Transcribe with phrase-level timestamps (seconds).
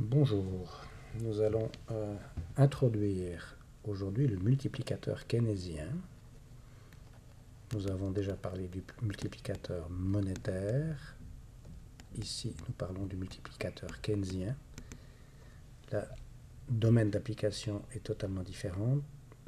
[0.00, 0.84] Bonjour,
[1.22, 2.14] nous allons euh,
[2.56, 5.88] introduire aujourd'hui le multiplicateur keynésien.
[7.74, 11.16] Nous avons déjà parlé du multiplicateur monétaire.
[12.16, 14.54] Ici, nous parlons du multiplicateur keynésien.
[15.90, 16.02] Le
[16.68, 18.98] domaine d'application est totalement différent.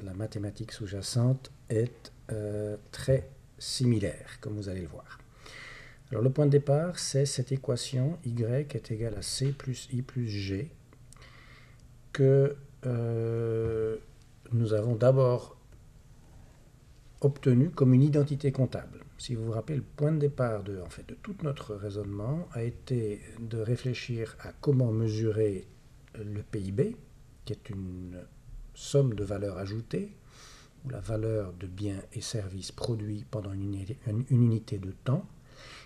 [0.01, 5.20] La mathématique sous-jacente est euh, très similaire, comme vous allez le voir.
[6.19, 10.27] Le point de départ, c'est cette équation y est égale à c plus i plus
[10.27, 10.69] g
[12.11, 13.95] que euh,
[14.51, 15.55] nous avons d'abord
[17.21, 19.05] obtenu comme une identité comptable.
[19.17, 22.47] Si vous vous rappelez, le point de départ de, en fait, de tout notre raisonnement
[22.53, 25.67] a été de réfléchir à comment mesurer
[26.15, 26.97] le PIB,
[27.45, 28.19] qui est une
[28.73, 30.11] somme de valeurs ajoutées,
[30.83, 33.85] ou la valeur de biens et services produits pendant une
[34.31, 35.27] unité de temps,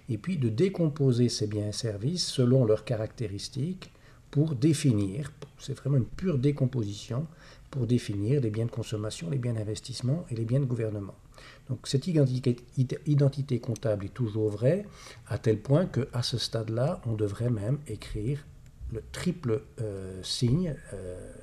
[0.10, 3.92] et puis de décomposer ces biens et services selon leurs caractéristiques
[4.32, 7.28] pour définir, c'est vraiment une pure décomposition,
[7.72, 11.16] pour définir les biens de consommation, les biens d'investissement et les biens de gouvernement.
[11.70, 14.86] Donc cette identité, comptable est toujours vraie,
[15.28, 18.46] à tel point qu'à ce stade-là, on devrait même écrire
[18.94, 21.34] le triple euh, signe euh,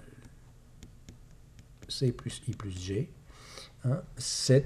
[1.89, 3.11] C plus I plus G.
[3.85, 4.01] Hein,
[4.51, 4.61] euh,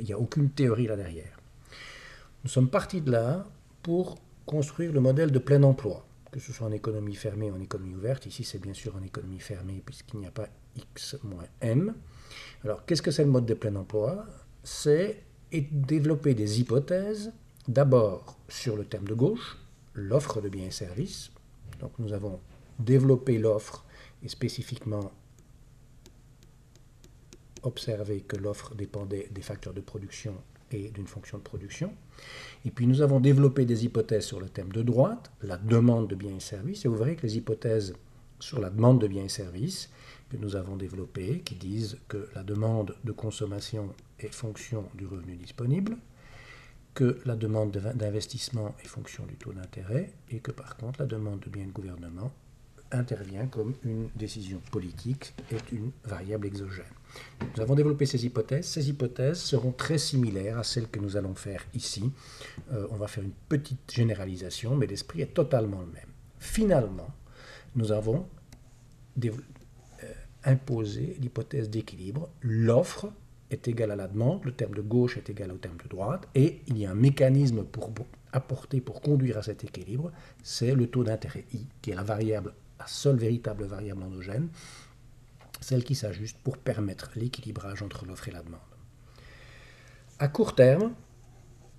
[0.00, 1.41] il n'y a aucune théorie là derrière.
[2.44, 3.46] Nous sommes partis de là
[3.82, 7.60] pour construire le modèle de plein emploi, que ce soit en économie fermée ou en
[7.60, 8.26] économie ouverte.
[8.26, 11.94] Ici, c'est bien sûr en économie fermée puisqu'il n'y a pas X moins M.
[12.64, 14.26] Alors, qu'est-ce que c'est le mode de plein emploi?
[14.64, 17.32] C'est développer des hypothèses,
[17.68, 19.58] d'abord sur le terme de gauche,
[19.94, 21.30] l'offre de biens et services.
[21.78, 22.40] Donc, nous avons
[22.78, 23.84] développé l'offre
[24.24, 25.12] et spécifiquement
[27.62, 30.34] observé que l'offre dépendait des facteurs de production
[30.78, 31.92] d'une fonction de production.
[32.64, 36.14] Et puis nous avons développé des hypothèses sur le thème de droite, la demande de
[36.14, 37.94] biens et services, et vous verrez que les hypothèses
[38.40, 39.90] sur la demande de biens et services
[40.30, 45.36] que nous avons développées, qui disent que la demande de consommation est fonction du revenu
[45.36, 45.96] disponible,
[46.94, 51.40] que la demande d'investissement est fonction du taux d'intérêt, et que par contre la demande
[51.40, 52.32] de biens de gouvernement
[52.92, 56.84] intervient comme une décision politique est une variable exogène.
[57.56, 58.66] Nous avons développé ces hypothèses.
[58.66, 62.10] Ces hypothèses seront très similaires à celles que nous allons faire ici.
[62.72, 66.08] Euh, on va faire une petite généralisation, mais l'esprit est totalement le même.
[66.38, 67.10] Finalement,
[67.76, 68.26] nous avons
[69.24, 69.30] euh,
[70.44, 72.28] imposé l'hypothèse d'équilibre.
[72.40, 73.12] L'offre
[73.50, 76.26] est égale à la demande, le terme de gauche est égal au terme de droite,
[76.34, 77.90] et il y a un mécanisme pour
[78.32, 80.10] apporter, pour conduire à cet équilibre,
[80.42, 84.48] c'est le taux d'intérêt I, qui est la variable, la seule véritable variable endogène,
[85.60, 88.60] celle qui s'ajuste pour permettre l'équilibrage entre l'offre et la demande.
[90.18, 90.92] À court terme,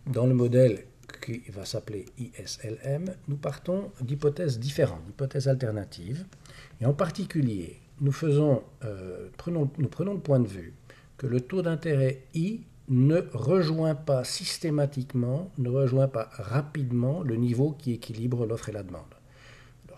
[0.07, 0.85] dans le modèle
[1.21, 6.25] qui va s'appeler ISLM, nous partons d'hypothèses différentes, d'hypothèses alternatives.
[6.79, 9.29] Et en particulier, euh,
[9.77, 10.73] nous prenons le point de vue
[11.17, 17.71] que le taux d'intérêt I ne rejoint pas systématiquement, ne rejoint pas rapidement le niveau
[17.71, 19.13] qui équilibre l'offre et la demande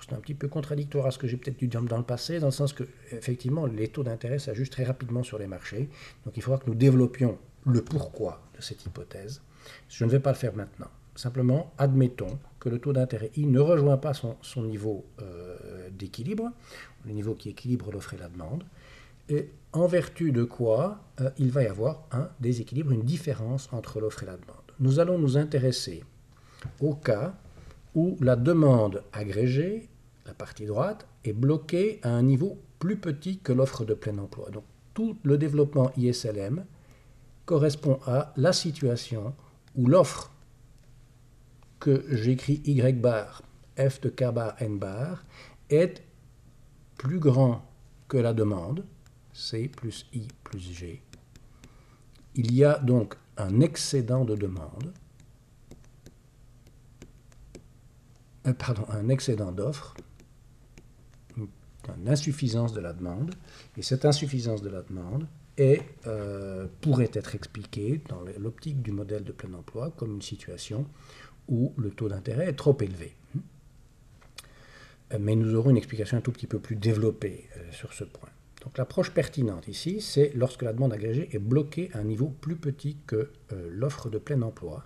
[0.07, 2.39] c'est un petit peu contradictoire à ce que j'ai peut-être dû dire dans le passé,
[2.39, 5.89] dans le sens que, effectivement, les taux d'intérêt s'ajustent très rapidement sur les marchés.
[6.25, 9.41] Donc il faudra que nous développions le pourquoi de cette hypothèse.
[9.89, 10.89] Je ne vais pas le faire maintenant.
[11.15, 16.51] Simplement, admettons que le taux d'intérêt I ne rejoint pas son, niveau euh, d'équilibre,
[17.05, 18.63] le niveau qui équilibre l'offre et la demande,
[19.29, 23.99] et en vertu de quoi euh, il va y avoir un déséquilibre, une différence entre
[23.99, 24.57] l'offre et la demande.
[24.79, 26.03] Nous allons nous intéresser
[26.79, 27.33] au cas
[27.95, 29.89] où la demande agrégée
[30.25, 34.49] la partie droite, est bloquée à un niveau plus petit que l'offre de plein emploi.
[34.49, 34.63] Donc
[34.93, 36.65] tout le développement ISLM
[37.45, 39.35] correspond à la situation
[39.75, 40.31] où l'offre
[41.79, 43.43] que j'écris Y bar,
[43.77, 45.23] F de K bar, N bar,
[45.69, 46.01] est
[46.97, 47.63] plus grand
[48.07, 48.85] que la demande,
[49.33, 51.01] C plus I plus G.
[52.35, 54.93] Il y a donc un excédent de demande,
[58.47, 59.95] euh, pardon, un excédent d'offre,
[61.97, 63.33] une insuffisance de la demande,
[63.77, 65.27] et cette insuffisance de la demande
[65.57, 70.85] est, euh, pourrait être expliquée dans l'optique du modèle de plein emploi comme une situation
[71.47, 73.15] où le taux d'intérêt est trop élevé.
[75.19, 78.29] Mais nous aurons une explication un tout petit peu plus développée euh, sur ce point.
[78.63, 82.55] Donc l'approche pertinente ici, c'est lorsque la demande agrégée est bloquée à un niveau plus
[82.55, 84.85] petit que euh, l'offre de plein emploi,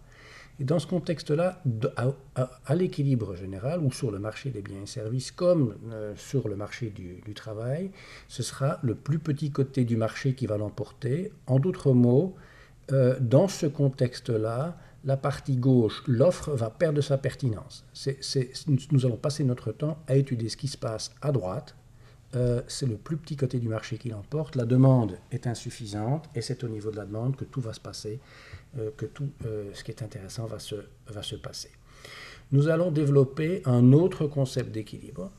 [0.60, 1.62] et dans ce contexte-là,
[1.96, 6.58] à, l'équilibre général, ou sur le marché des biens et services, comme euh, sur le
[6.58, 7.92] marché du, travail,
[8.28, 11.32] ce sera le plus petit côté du marché qui va l'emporter.
[11.48, 12.36] En d'autres mots,
[12.92, 17.86] euh, dans ce contexte-là, la partie gauche, l'offre va perdre sa pertinence.
[18.92, 21.76] nous allons passer notre temps à étudier ce qui se passe à droite.
[22.36, 24.56] Euh, c'est le plus petit côté du marché qui l'emporte.
[24.56, 27.80] La demande est insuffisante et c'est au niveau de la demande que tout va se
[27.80, 28.20] passer,
[28.78, 30.76] euh, que tout euh, ce qui est intéressant va se,
[31.08, 31.72] va se passer.
[32.52, 35.32] Nous allons développer un autre concept d'équilibre.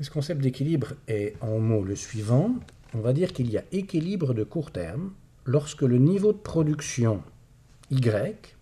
[0.00, 2.54] Ce concept d'équilibre est en mots le suivant.
[2.94, 5.12] On va dire qu'il y a équilibre de court terme
[5.44, 7.22] lorsque le niveau de production
[7.90, 8.56] Y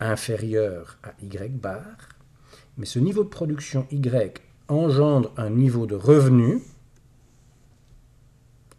[0.00, 1.96] inférieur à Y bar,
[2.76, 6.60] mais ce niveau de production Y engendre un niveau de revenu.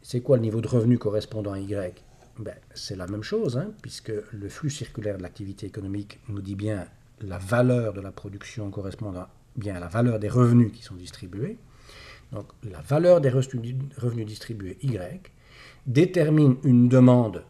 [0.01, 2.03] C'est quoi le niveau de revenu correspondant à Y?
[2.39, 6.55] Ben, C'est la même chose, hein, puisque le flux circulaire de l'activité économique nous dit
[6.55, 6.87] bien
[7.21, 9.13] la valeur de la production correspond
[9.55, 11.57] bien à la valeur des revenus qui sont distribués.
[12.31, 15.21] Donc la valeur des revenus distribués Y
[15.85, 17.43] détermine une demande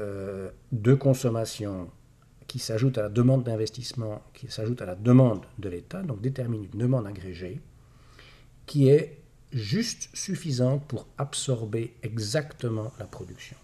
[0.00, 1.90] euh, de consommation
[2.46, 6.64] qui s'ajoute à la demande d'investissement, qui s'ajoute à la demande de l'État, donc détermine
[6.72, 7.60] une demande agrégée
[8.66, 9.18] qui est
[9.52, 13.56] juste suffisante pour absorber exactement la production.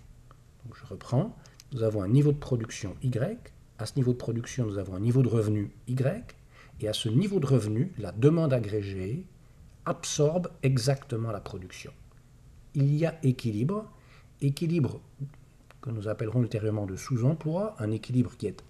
[0.75, 1.37] Je reprends,
[1.73, 5.01] nous avons un niveau de production Y, à ce niveau de production nous avons un
[5.01, 6.37] niveau de revenu Y,
[6.81, 9.25] et à ce niveau de revenu, la demande agrégée
[9.85, 11.93] absorbe exactement la production.
[12.75, 13.91] Il y a équilibre,
[14.41, 15.01] équilibre
[15.83, 18.63] que nous appellerons ultérieurement de sous-emploi, un équilibre qui est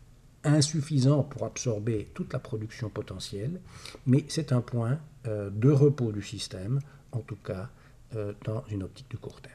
[0.44, 3.60] insuffisant pour absorber toute la production potentielle,
[4.06, 6.80] mais c'est un point euh, de repos du système,
[7.12, 7.68] en tout cas
[8.16, 9.54] euh, dans une optique de court terme.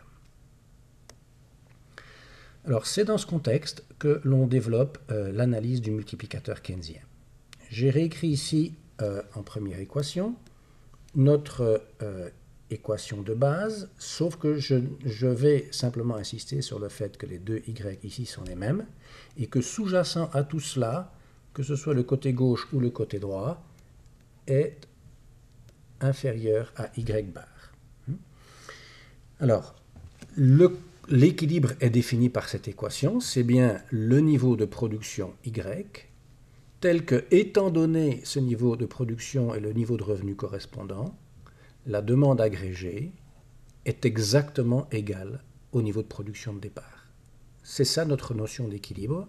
[2.66, 7.02] Alors c'est dans ce contexte que l'on développe euh, l'analyse du multiplicateur keynésien.
[7.70, 8.76] J'ai réécrit ici
[9.36, 10.36] en première équation
[11.16, 11.84] notre
[12.70, 17.62] équation de base, sauf que je, vais simplement insister sur le fait que les deux
[17.68, 17.74] y
[18.04, 18.86] ici sont les mêmes,
[19.38, 21.14] et que sous-jacent à tout cela,
[21.54, 23.64] que ce soit le côté gauche ou le côté droit,
[24.48, 24.88] est
[26.02, 27.48] inférieur à y bar.
[29.40, 29.76] Alors,
[31.08, 35.54] l'équilibre est défini par cette équation, c'est bien le niveau de production y,
[36.80, 41.16] tel que, étant donné ce niveau de production et le niveau de revenu correspondant,
[41.86, 43.12] la demande agrégée
[43.86, 47.08] est exactement égale au niveau de production de départ.
[47.64, 49.28] C'est ça notre notion d'équilibre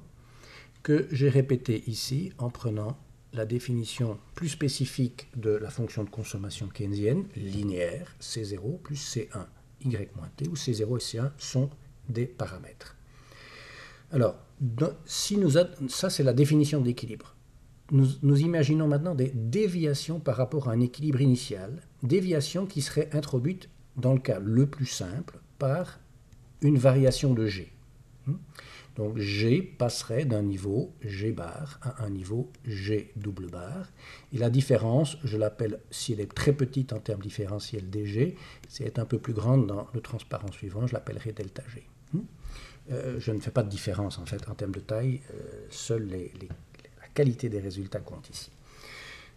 [0.83, 2.97] que j'ai répété ici en prenant
[3.33, 9.47] la définition plus spécifique de la fonction de consommation keynésienne, linéaire, C0 plus C1,
[9.85, 11.69] Y moins T, où C0 et C1 sont
[12.09, 12.97] des paramètres.
[14.13, 14.37] Alors,
[15.05, 15.53] si nous
[15.89, 17.36] ça c'est la définition d'équilibre
[17.91, 23.69] nous, imaginons maintenant des déviations par rapport à un équilibre initial, déviations qui seraient introduites
[23.97, 26.01] dans le cas le plus simple par
[26.63, 27.73] une variation de G.
[28.27, 28.37] Hmm?
[28.97, 33.93] Donc G passerait d'un niveau G bar à un niveau G double bar.
[34.33, 38.37] Et la différence, je l'appelle, si elle est très petite en termes différentiels dG,
[38.69, 41.85] si elle est un peu plus grande dans le transparent suivant, je l'appellerai delta G.
[42.13, 42.21] Hmm?
[42.91, 46.07] Euh, je ne fais pas de différence en fait en termes de taille, euh, seuls
[46.07, 46.49] les, les
[47.17, 48.51] qualité des résultats compte ici.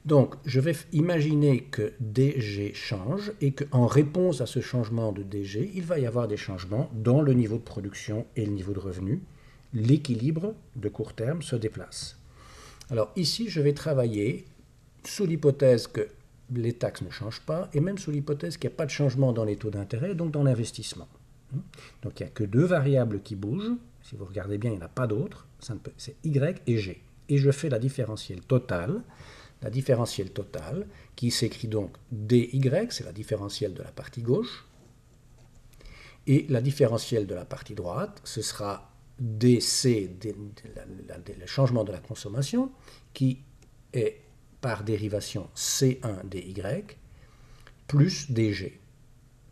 [0.05, 5.71] Donc, je vais imaginer que DG change et qu'en réponse à ce changement de DG,
[5.73, 8.79] il va y avoir des changements dans le niveau de production et le niveau de
[8.79, 9.21] revenu.
[9.73, 12.17] L'équilibre de court terme se déplace.
[12.89, 14.45] Alors ici, je vais travailler
[15.05, 16.07] sous l'hypothèse que
[16.53, 19.31] les taxes ne changent pas et même sous l'hypothèse qu'il n'y a pas de changement
[19.33, 21.07] dans les taux d'intérêt, donc dans l'investissement.
[22.01, 23.75] Donc il n'y a que deux variables qui bougent.
[24.01, 25.45] Si vous regardez bien, il n'y en a pas d'autres.
[25.97, 29.01] C'est Y et G et je fais la différentielle totale.
[29.61, 32.49] La différentielle totale, qui s'écrit donc dy,
[32.91, 34.65] c'est la différentielle de la partie gauche,
[36.27, 42.71] et la différentielle de la partie droite, ce sera dc, le changement de la consommation,
[43.13, 43.39] qui
[43.91, 44.21] est
[44.61, 46.55] par dérivation c1 dy,
[47.87, 48.79] plus dg.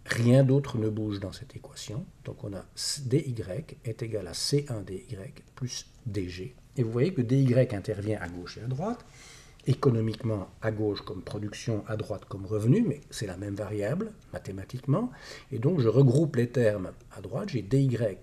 [0.05, 2.05] Rien d'autre ne bouge dans cette équation.
[2.23, 2.65] Donc on a
[3.01, 3.35] dy
[3.83, 5.03] est égal à c1 dy
[5.53, 9.03] plus dg et vous voyez que dy intervient à gauche et à droite,
[9.65, 15.11] économiquement à gauche comme production, à droite comme revenu, mais c'est la même variable mathématiquement.
[15.51, 18.15] Et donc je regroupe les termes à droite, j'ai dy1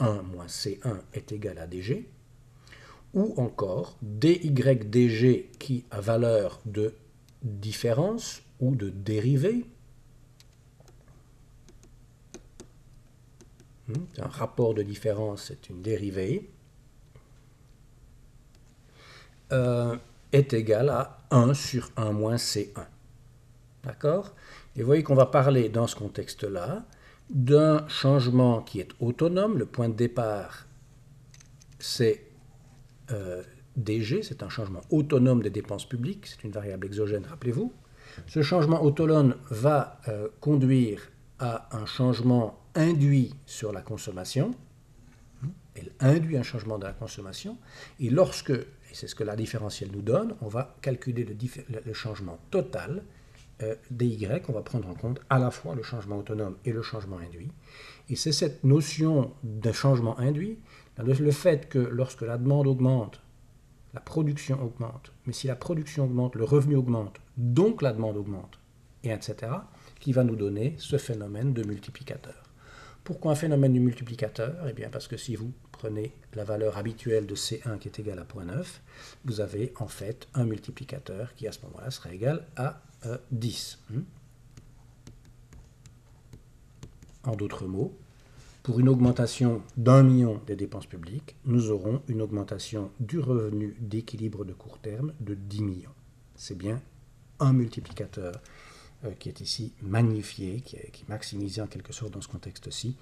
[0.00, 2.04] moins c1 est égal à dg,
[3.14, 4.54] ou encore dy
[5.58, 6.94] qui a valeur de
[7.42, 9.64] différence ou de dérivée.
[13.88, 16.50] Hmm, un rapport de différence, c'est une dérivée.
[19.52, 19.96] Euh,
[20.32, 22.86] est égal à 1 sur 1 moins C1.
[23.82, 24.32] D'accord?
[24.76, 26.84] Et vous voyez qu'on va parler dans ce contexte-là
[27.30, 29.58] d'un changement qui est autonome.
[29.58, 30.66] Le point de départ,
[31.78, 32.26] c'est
[33.10, 33.42] euh,
[33.76, 37.72] DG, c'est un changement autonome des dépenses publiques, c'est une variable exogène, rappelez-vous.
[38.26, 44.52] Ce changement autonome va euh, conduire à un changement induit sur la consommation.
[45.74, 47.56] Elle induit un changement de la consommation.
[48.00, 48.52] Et lorsque,
[48.90, 53.02] et c'est ce que la différentielle nous donne, on va calculer le, changement total
[53.62, 56.82] euh, dy, on va prendre en compte à la fois le changement autonome et le
[56.82, 57.52] changement induit.
[58.08, 60.58] Et c'est cette notion de changement induit,
[60.98, 63.20] le fait que lorsque la demande augmente,
[63.94, 65.12] la production augmente.
[65.26, 68.58] Mais si la production augmente, le revenu augmente, donc la demande augmente,
[69.04, 69.52] et etc.,
[69.98, 72.42] qui va nous donner ce phénomène de multiplicateur.
[73.04, 74.66] Pourquoi un phénomène du multiplicateur?
[74.68, 78.18] Eh bien parce que si vous prenez la valeur habituelle de C1 qui est égale
[78.18, 78.66] à 0.9,
[79.24, 82.82] vous avez en fait un multiplicateur qui à ce moment-là sera égal à
[83.32, 83.78] 10.
[83.90, 84.04] Euh, hmm.
[87.24, 87.96] en d'autres mots,
[88.62, 94.44] pour une augmentation d'un million des dépenses publiques, nous aurons une augmentation du revenu d'équilibre
[94.44, 95.94] de court terme de 10 millions.
[96.36, 96.82] C'est bien
[97.38, 98.34] un multiplicateur
[99.06, 102.96] euh, qui est ici magnifié, qui est, maximisé en quelque sorte dans ce contexte-ci.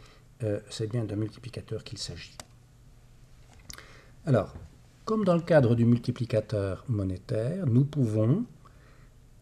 [0.44, 2.36] Euh, c'est bien d'un multiplicateur qu'il s'agit.
[4.26, 4.54] Alors,
[5.04, 8.44] comme dans le cadre du multiplicateur monétaire, nous pouvons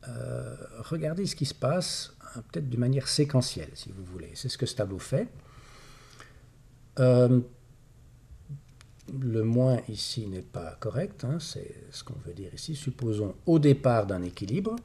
[0.09, 2.16] euh, regarder ce qui se passe
[2.52, 4.30] peut-être d'une manière séquentielle, si vous voulez.
[4.35, 5.28] C'est ce que ce tableau fait.
[6.99, 7.40] Euh,
[9.12, 12.75] le moins ici n'est pas correct, hein, c'est ce qu'on veut dire ici.
[12.75, 14.76] Supposons au départ d'un équilibre,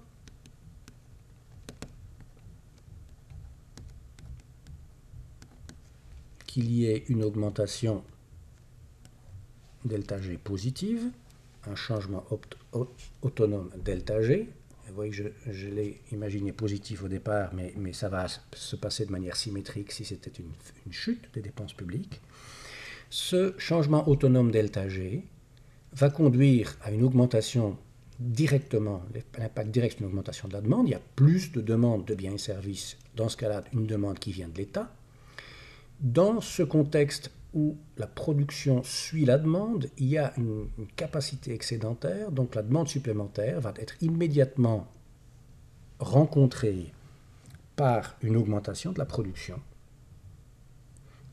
[6.45, 8.03] qu'il y ait une augmentation
[9.85, 11.09] delta G positive,
[11.69, 12.25] un changement
[13.21, 14.49] autonome delta G.
[14.87, 19.11] Vous voyez que je, l'ai imaginé positif au départ, mais, ça va se passer de
[19.11, 20.51] manière symétrique si c'était une,
[20.85, 22.19] une, chute des dépenses publiques.
[23.09, 25.23] Ce changement autonome delta G
[25.93, 27.77] va conduire à une augmentation
[28.19, 29.03] directement,
[29.37, 30.87] l'impact direct d'une augmentation de la demande.
[30.87, 34.19] Il y a plus de demandes de biens et services, dans ce cas-là, une demande
[34.19, 34.93] qui vient de l'État.
[35.99, 42.31] Dans ce contexte où la production suit la demande, il y a une, capacité excédentaire,
[42.31, 44.87] donc la demande supplémentaire va être immédiatement
[45.99, 46.91] rencontrée
[47.75, 49.59] par une augmentation de la production.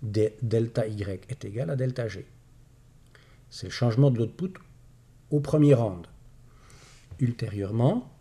[0.03, 2.27] Delta Y est égal à delta G.
[3.51, 4.55] C'est le changement de l'output
[5.31, 6.07] au premier round.
[7.19, 8.13] Ultérieurement,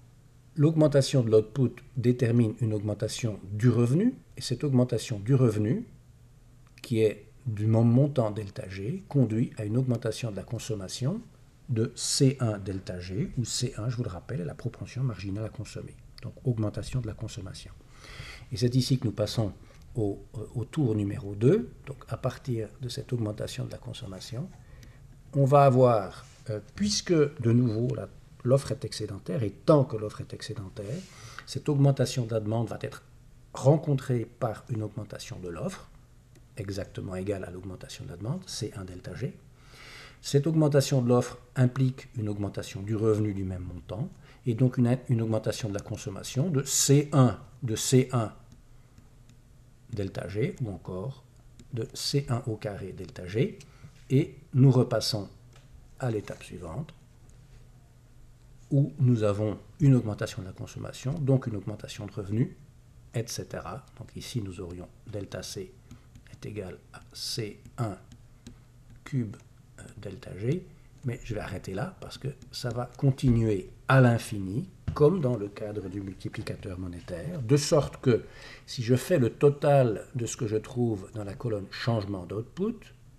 [0.56, 5.86] l'augmentation de l'output détermine une augmentation du revenu, et cette augmentation du revenu,
[6.82, 11.22] qui est du montant delta G conduit à une augmentation de la consommation
[11.70, 15.50] de C1 delta G, où C1, je vous le rappelle, est la propension marginale à
[15.50, 15.96] consommer.
[16.22, 17.72] Donc augmentation de la consommation.
[18.52, 19.54] Et c'est ici que nous passons
[19.96, 21.70] au, euh, tour numéro 2.
[21.86, 24.50] Donc à partir de cette augmentation de la consommation,
[25.34, 27.90] on va avoir, euh, puisque de nouveau
[28.44, 31.02] l'offre est excédentaire, et tant que l'offre est excédentaire,
[31.46, 33.04] cette augmentation de la demande va être
[33.54, 35.90] rencontrée par une augmentation de l'offre
[36.60, 39.34] exactement égale à l'augmentation de la demande, C1 delta G.
[40.22, 44.10] Cette augmentation de l'offre implique une augmentation du revenu du même montant
[44.46, 48.32] et donc une, augmentation de la consommation de C1 de C1
[49.92, 51.24] delta G ou encore
[51.74, 53.60] de C1 au carré delta G.
[54.10, 55.30] Et nous repassons
[56.00, 56.94] à l'étape suivante
[58.72, 62.58] où nous avons une augmentation de la consommation, donc une augmentation de revenu,
[63.14, 63.46] etc.
[63.98, 65.72] Donc ici, nous aurions delta C
[66.46, 67.98] égal à C1
[69.04, 69.36] cube
[69.80, 70.66] euh, delta G,
[71.06, 75.48] mais je vais arrêter là parce que ça va continuer à l'infini, comme dans le
[75.48, 78.26] cadre du multiplicateur monétaire, de sorte que
[78.66, 82.76] si je fais le total de ce que je trouve dans la colonne changement d'output,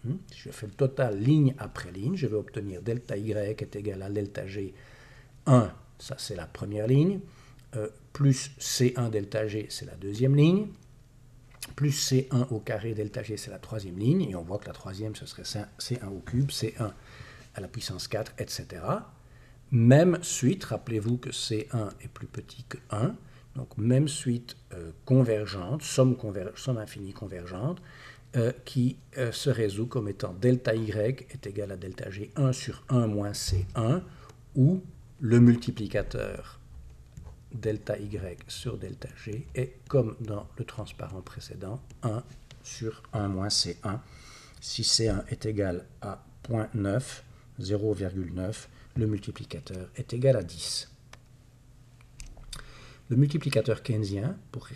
[0.06, 3.76] hein, si je fais le total ligne après ligne, je vais obtenir delta Y est
[3.76, 4.74] égal à delta G
[5.46, 7.20] 1, ça c'est la première ligne,
[7.76, 10.68] euh, plus C1 delta G, c'est la deuxième ligne,
[11.74, 14.72] plus C1 au carré delta G, c'est la troisième ligne, et on voit que la
[14.72, 16.92] troisième, ce serait C1 au cube, C1
[17.54, 18.66] à la puissance 4, etc.
[19.70, 23.14] Même suite, rappelez-vous que C1 est plus petit que 1,
[23.56, 26.16] donc même suite euh, convergente, somme,
[26.56, 27.82] somme, infinie convergente,
[28.36, 32.52] euh, qui euh, se résout comme étant delta Y est égal à delta G 1
[32.52, 34.02] sur 1 moins C1,
[34.54, 34.82] où
[35.20, 36.57] le multiplicateur
[37.52, 42.22] delta y sur delta g est, comme dans le transparent précédent, 1
[42.62, 44.00] sur 1 moins C1.
[44.60, 47.22] Si C1 est égal à 0.9,
[47.60, 50.90] 0,9, le multiplicateur est égal à 10.
[53.10, 54.68] Le multiplicateur keynésien, pour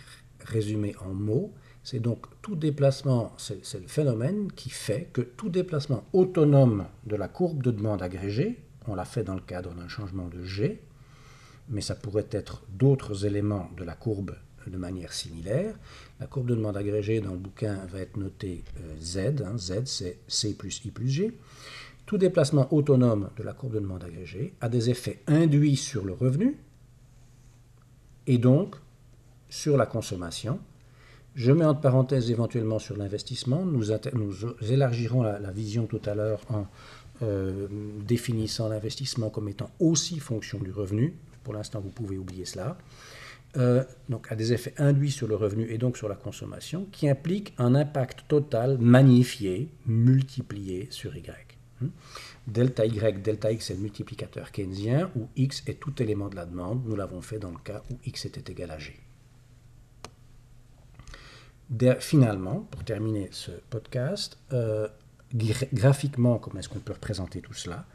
[0.45, 1.53] résumer en mots,
[1.83, 7.27] C'est donc tout déplacement, c'est le phénomène qui fait que tout déplacement autonome de la
[7.27, 10.81] courbe de demande agrégée, on l'a fait dans le cadre d'un changement de G,
[11.69, 14.35] mais ça pourrait être d'autres éléments de la courbe
[14.67, 15.75] de manière similaire.
[16.19, 19.57] La courbe de demande agrégée dans le bouquin va être notée euh, Z, hein.
[19.57, 21.37] Z c'est C plus I plus G.
[22.05, 26.13] Tout déplacement autonome de la courbe de demande agrégée a des effets induits sur le
[26.13, 26.57] revenu
[28.27, 28.75] et donc
[29.49, 30.59] sur la consommation.
[31.35, 33.65] Je mets entre parenthèses éventuellement sur l'investissement.
[33.65, 33.91] Nous,
[34.71, 36.67] élargirons la, vision tout à l'heure en
[37.23, 37.67] euh,
[38.05, 41.15] définissant l'investissement comme étant aussi fonction du revenu.
[41.43, 42.77] Pour l'instant, vous pouvez oublier cela.
[43.55, 47.07] Euh, donc a des effets induits sur le revenu et donc sur la consommation, qui
[47.07, 51.57] impliquent un impact total magnifié, multiplié sur Y.
[51.81, 51.89] Hmm?
[52.47, 56.45] Delta Y, delta X est le multiplicateur keynésien, où X est tout élément de la
[56.45, 56.83] demande.
[56.85, 58.99] Nous l'avons fait dans le cas où X était égal à G.
[61.99, 64.87] finalement, pour terminer ce podcast, euh,
[65.33, 67.85] graphiquement, comment est-ce qu'on peut représenter tout cela?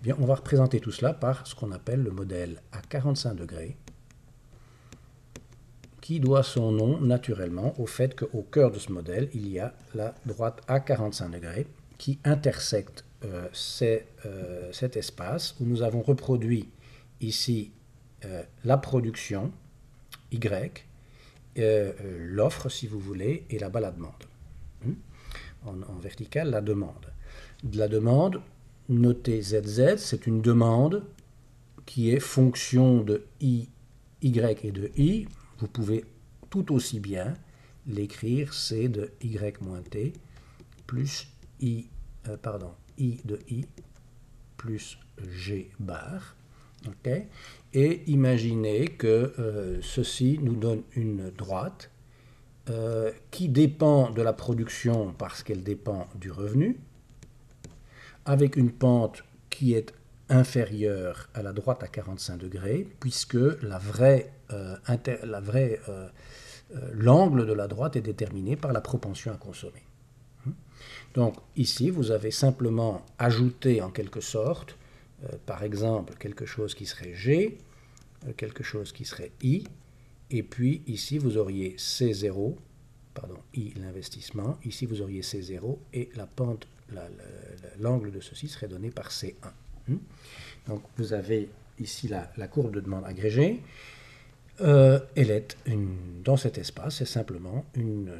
[0.00, 3.34] Eh bien, On va représenter tout cela par ce qu'on appelle le modèle à 45
[3.34, 3.76] degrés,
[6.00, 9.74] qui doit son nom naturellement au fait qu'au cœur de ce modèle, il y a
[9.94, 11.66] la droite à 45 degrés
[11.98, 13.48] qui intersecte euh,
[13.82, 16.68] euh, cet espace où nous avons reproduit
[17.20, 17.72] ici
[18.24, 19.50] euh, la production
[20.30, 20.84] Y,
[21.56, 24.12] l'offre si vous voulez, et là-bas la demande.
[25.66, 27.12] En, en, vertical, la demande.
[27.62, 28.40] De la demande,
[28.88, 31.04] notez ZZ, c'est une demande
[31.84, 33.68] qui est fonction de I,
[34.22, 36.04] Y et de I vous pouvez
[36.50, 37.34] tout aussi bien
[37.86, 40.12] l'écrire C de Y moins T
[40.86, 41.28] plus
[41.60, 41.86] I,
[42.28, 43.66] euh, pardon, I de I
[44.56, 44.98] plus
[45.32, 46.36] G bar.
[47.72, 51.90] Et imaginez que euh, ceci nous donne une droite
[52.68, 56.80] euh, qui dépend de la production parce qu'elle dépend du revenu,
[58.24, 59.94] avec une pente qui est
[60.28, 65.76] inférieure à la droite à 45 degrés, puisque la vraie euh, euh,
[66.92, 69.84] l'angle de la droite est déterminé par la propension à consommer.
[71.14, 74.76] Donc ici, vous avez simplement ajouté en quelque sorte,
[75.46, 77.58] par exemple, quelque chose qui serait G,
[78.36, 79.68] quelque chose qui serait I,
[80.30, 82.56] et puis ici, vous auriez C0,
[83.14, 86.66] pardon, I l'investissement, ici vous auriez C0, et la pente,
[87.78, 89.34] l'angle de ceci serait donné par C1.
[89.88, 89.96] Hmm?
[90.66, 93.62] Donc vous avez ici la courbe de demande agrégée.
[94.60, 95.56] Euh, elle est
[96.24, 98.10] dans cet espace, c'est simplement une,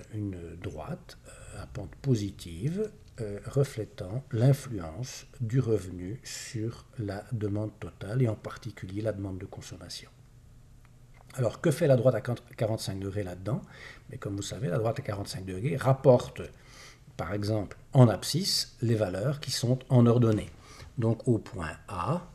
[0.62, 2.90] droite euh, à pente positive
[3.20, 9.46] euh, reflétant l'influence du revenu sur la demande totale et en particulier la demande de
[9.46, 10.10] consommation.
[11.36, 13.60] Alors que fait la droite à 45 degrés là-dedans?
[14.10, 16.40] Mais comme vous savez, la droite à 45 degrés rapporte
[17.16, 20.50] par exemple en abscisse les valeurs qui sont en ordonnée.
[20.98, 22.26] Donc au point A,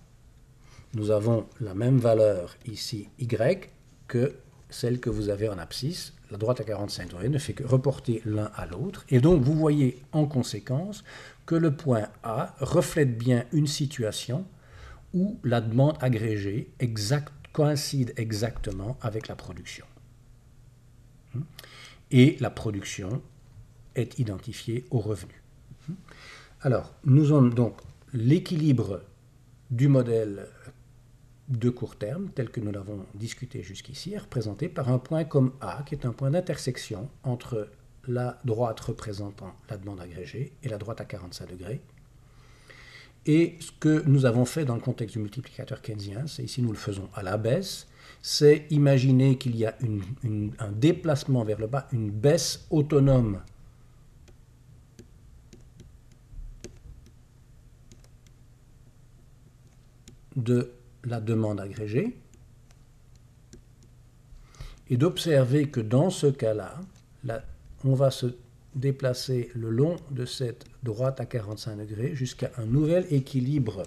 [0.93, 3.27] nous avons la même valeur ici y
[4.07, 4.35] que
[4.69, 8.21] celle que vous avez en abscisse, la droite à 45 degrés, ne fait que reporter
[8.23, 9.05] l'un à l'autre.
[9.09, 11.03] Et donc vous voyez en conséquence
[11.45, 14.45] que le point A reflète bien une situation
[15.13, 16.71] où la demande agrégée
[17.51, 19.85] coïncide exactement avec la production.
[22.11, 23.21] Et la production
[23.95, 25.41] est identifiée au revenu.
[26.61, 27.77] Alors, nous avons donc
[28.13, 29.03] l'équilibre
[29.69, 30.47] du modèle
[31.47, 35.83] de court terme, tel que nous l'avons discuté jusqu'ici, représenté par un point comme A,
[35.85, 37.69] qui est un point d'intersection entre
[38.07, 41.81] la droite représentant la demande agrégée et la droite à 45 degrés.
[43.25, 46.71] Et ce que nous avons fait dans le contexte du multiplicateur keynésien, c'est ici nous
[46.71, 47.87] le faisons à la baisse,
[48.21, 49.75] c'est imaginer qu'il y a
[50.59, 53.41] un déplacement vers le bas, une baisse autonome.
[60.35, 60.71] De
[61.03, 62.17] la demande agrégée.
[64.89, 66.79] Et d'observer que dans ce cas-là,
[67.83, 68.27] on va se
[68.75, 73.83] déplacer le long de cette droite à 45 degrés jusqu'à un nouvel équilibre,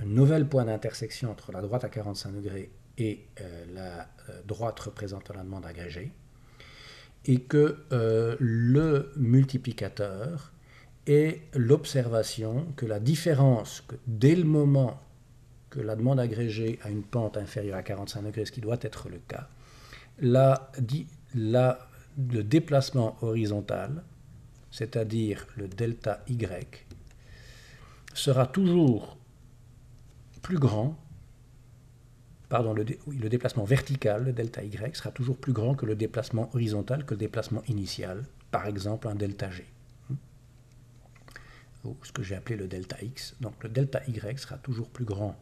[0.00, 4.78] un nouvel point d'intersection entre la droite à 45 degrés et euh, la euh, droite
[4.80, 6.12] représentant la demande agrégée,
[7.24, 10.52] et que euh, le multiplicateur
[11.06, 15.00] est l'observation que la différence, que dès le moment
[15.70, 19.08] que la demande agrégée a une pente inférieure à 45 degrés, ce qui doit être
[19.08, 19.48] le cas,
[20.20, 20.70] la,
[22.16, 24.02] le déplacement horizontal,
[24.70, 26.86] c'est-à-dire le delta Y,
[28.14, 29.16] sera toujours
[30.42, 30.96] plus grand
[32.52, 32.84] pardon, le,
[33.30, 37.18] déplacement vertical, le delta y, sera toujours plus grand que le déplacement horizontal, que le
[37.18, 39.64] déplacement initial, par exemple un delta g,
[41.82, 43.36] ou ce que j'ai appelé le delta x.
[43.40, 45.34] Donc le delta y sera toujours plus grand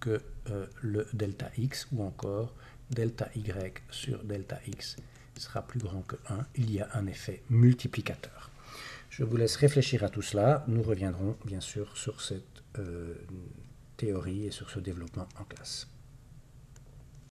[0.00, 2.54] que euh, le delta x, ou encore
[2.90, 4.96] delta y sur delta x
[5.40, 6.46] sera plus grand que 1.
[6.56, 8.50] Il y a un effet multiplicateur.
[9.10, 10.64] Je vous laisse réfléchir à tout cela.
[10.68, 13.14] Nous reviendrons bien sûr sur cette euh,
[13.96, 15.88] théorie et sur ce développement en classe.